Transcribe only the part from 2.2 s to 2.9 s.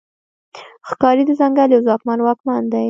واکمن دی.